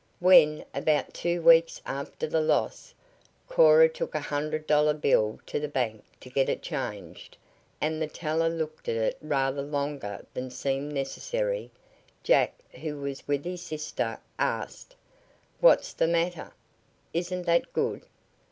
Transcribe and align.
When, 0.19 0.65
about 0.73 1.13
two 1.13 1.43
weeks 1.43 1.79
after 1.85 2.25
the 2.25 2.41
loss, 2.41 2.91
Cora 3.47 3.87
took 3.87 4.15
a 4.15 4.19
hundred 4.19 4.65
dollar 4.65 4.95
bill 4.95 5.39
to 5.45 5.59
the 5.59 5.67
bank 5.67 6.03
to 6.21 6.29
get 6.31 6.49
it 6.49 6.63
changed, 6.63 7.37
and 7.79 8.01
the 8.01 8.07
teller 8.07 8.49
looked 8.49 8.89
at 8.89 8.95
it 8.95 9.15
rather 9.21 9.61
longer 9.61 10.25
than 10.33 10.49
seemed 10.49 10.91
necessary, 10.91 11.69
Jack, 12.23 12.55
who 12.81 12.97
was 12.99 13.27
with 13.27 13.45
his 13.45 13.61
sister, 13.61 14.17
asked: 14.39 14.95
"What's 15.59 15.93
the 15.93 16.07
matter? 16.07 16.51
Isn't 17.13 17.45
that 17.45 17.71
good?" 17.71 18.01